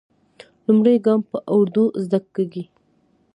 [0.65, 2.63] لومړی ګام په اردو زده کېږي.